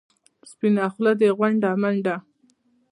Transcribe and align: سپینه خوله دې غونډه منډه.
سپینه 0.49 0.85
خوله 0.93 1.13
دې 1.19 1.29
غونډه 1.37 1.69
منډه. 1.81 2.15